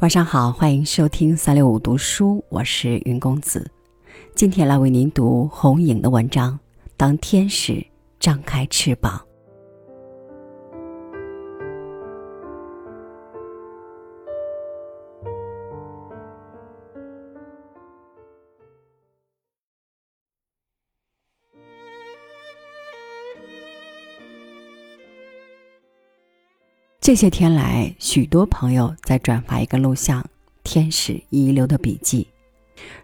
[0.00, 3.70] 晚上好，欢迎收听三六五读书，我是云公子。
[4.34, 6.54] 今天来为您读红影的文章
[6.96, 7.86] 《当天使
[8.18, 9.20] 张开翅膀》。
[27.00, 30.20] 这些天来，许多朋友在转发一个录像
[30.62, 32.28] 《天使遗留的笔记》，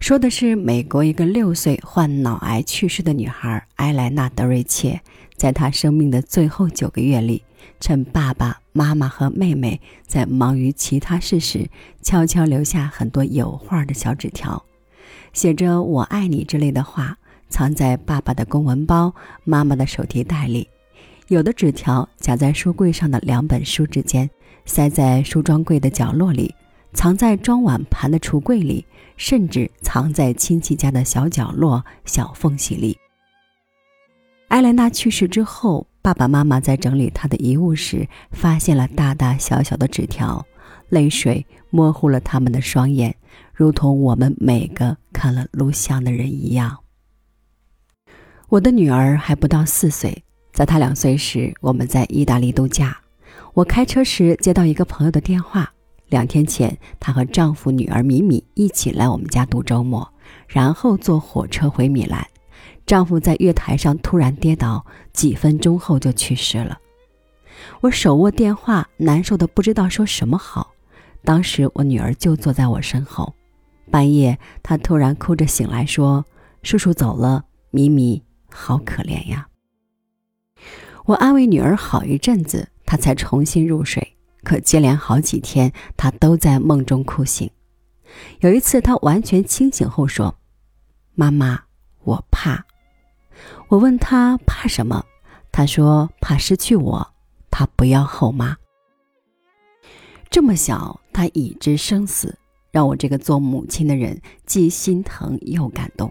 [0.00, 5.00] 说的是美国一个六岁患脑癌去世的女孩埃莱娜·德瑞切，
[5.36, 7.44] 在她生命的最后九个月里，
[7.78, 11.70] 趁爸爸妈妈和妹妹在忙于其他事时，
[12.02, 14.60] 悄悄留下很多有画的小纸条，
[15.32, 17.16] 写着“我爱你”之类的话，
[17.48, 20.68] 藏在爸爸的公文包、妈妈的手提袋里。
[21.28, 24.28] 有的纸条夹在书柜上的两本书之间，
[24.66, 26.54] 塞在梳妆柜的角落里，
[26.92, 28.84] 藏在装碗盘的橱柜里，
[29.16, 32.98] 甚至藏在亲戚家的小角落、小缝隙里。
[34.48, 40.44] 艾莲娜去世之后，爸爸妈妈在整理她的遗物时，发现了大大小小的纸条，
[40.90, 43.16] 泪水模糊了他们的双眼，
[43.54, 46.80] 如同我们每个看了录像的人一样。
[48.50, 50.22] 我的女儿还不到四岁。
[50.54, 52.96] 在她两岁时，我们在意大利度假。
[53.52, 55.70] 我开车时接到一个朋友的电话。
[56.08, 60.08] 两天前，她和丈夫、女儿米米一起来我们家度周末，
[60.46, 62.24] 然后坐火车回米兰。
[62.86, 66.78] 丈夫在月台上突然跌倒，几分钟后就去世了。
[67.80, 70.70] 我手握电话，难受的不知道说什么好。
[71.24, 73.34] 当时我女儿就坐在我身后。
[73.90, 76.24] 半夜，她突然哭着醒来，说
[76.62, 79.48] ：“叔叔走了，米米好可怜呀。”
[81.06, 84.16] 我安慰女儿好一阵子，她才重新入睡。
[84.42, 87.50] 可接连好几天，她都在梦中哭醒。
[88.40, 90.38] 有一次，她完全清醒后说
[91.14, 91.64] ：“妈妈，
[92.04, 92.64] 我怕。”
[93.68, 95.04] 我问她怕什么，
[95.52, 97.14] 她说怕失去我，
[97.50, 98.56] 她不要后妈。
[100.30, 102.38] 这么小，她已知生死，
[102.70, 106.10] 让我这个做母亲的人既心疼又感动。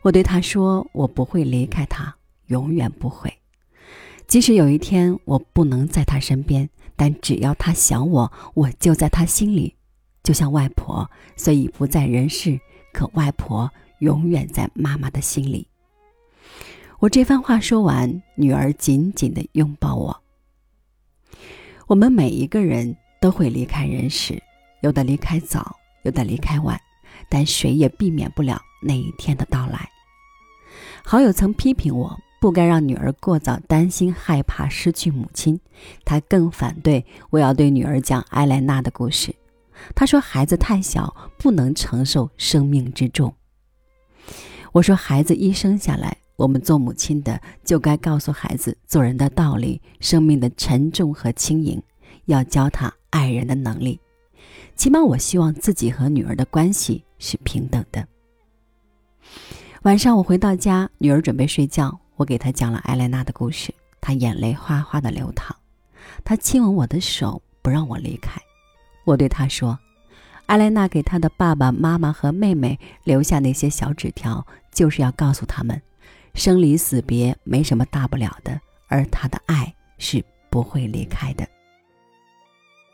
[0.00, 2.16] 我对她说：“我不会离开她，
[2.46, 3.30] 永远不会。”
[4.32, 6.66] 即使有一天我不能在他身边，
[6.96, 9.76] 但只要他想我，我就在他心里。
[10.22, 12.58] 就像外婆虽已不在人世，
[12.94, 15.68] 可外婆永远在妈妈的心里。
[16.98, 20.22] 我这番话说完，女儿紧紧地拥抱我。
[21.86, 24.42] 我们每一个人都会离开人世，
[24.80, 26.80] 有的离开早，有的离开晚，
[27.28, 29.86] 但谁也避免不了那一天的到来。
[31.04, 32.18] 好友曾批评我。
[32.42, 35.60] 不该让女儿过早担心、害怕失去母亲。
[36.04, 39.32] 他更反对我要对女儿讲埃莱娜的故事。
[39.94, 43.32] 他说孩子太小，不能承受生命之重。
[44.72, 51.80] 我说孩子一生下来，我们做母亲的就该告诉孩子做人的道理、生命的沉重和轻盈，
[52.24, 54.00] 要教他爱人的能力。
[54.74, 58.04] 起码我希望自己和女儿的关系是平等的。
[59.82, 62.00] 晚上我回到家，女儿准备睡觉。
[62.16, 65.56] 我给他讲了艾莱娜的故事，他眼泪哗哗的流淌，
[66.24, 68.40] 他亲吻我的手，不让我离开。
[69.04, 69.78] 我对他说
[70.46, 75.80] ：“艾莱娜给他的爸爸妈妈和妹妹留下那些小纸条，就是要告诉他们，
[76.34, 81.48] 生离死别没什么大不了的，而他的爱是不会离开的。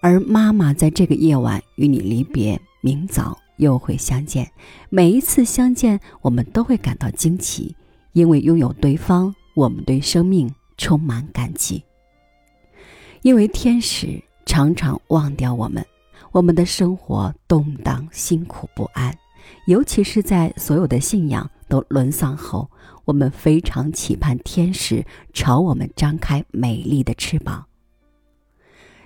[0.00, 4.50] 而妈妈在这个夜晚与你离别，明早又会相见。
[4.88, 7.74] 每一次相见，我们都会感到惊奇。”
[8.18, 11.80] 因为拥有对方，我们对生命充满感激。
[13.22, 15.86] 因为天使常常忘掉我们，
[16.32, 19.16] 我们的生活动荡、辛苦、不安，
[19.68, 22.68] 尤其是在所有的信仰都沦丧后，
[23.04, 27.66] 我们非常期盼天使朝我们张开美丽的翅膀。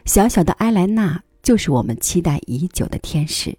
[0.06, 3.58] 小小的埃莱娜就是我们期待已久的天使，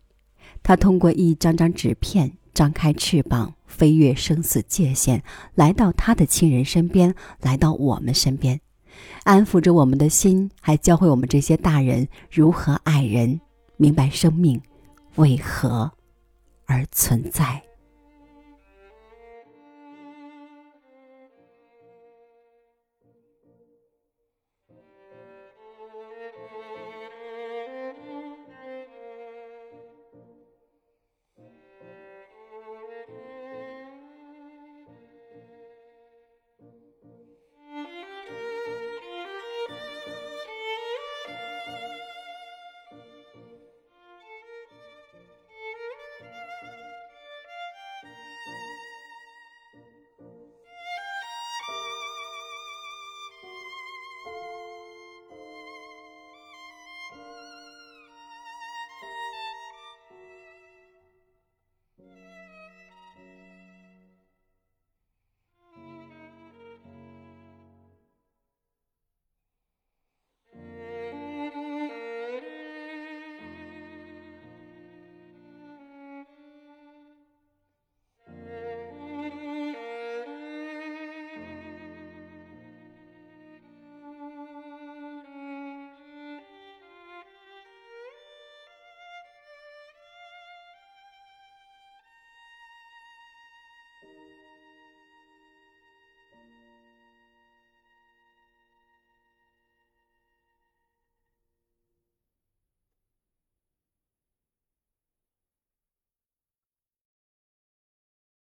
[0.64, 2.34] 她通过一张张纸片。
[2.54, 5.22] 张开翅膀，飞越生死界限，
[5.56, 8.62] 来到他的亲人身边，来到我们身边，
[9.24, 13.42] 安抚着我们的心，还教会我们这些大人如何爱人，
[13.78, 14.62] 明白生命
[15.16, 15.92] 为何
[16.66, 17.62] 而存在。